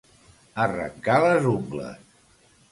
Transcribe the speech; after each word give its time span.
Arrencar 0.63 1.19
les 1.27 1.47
ungles. 1.53 2.21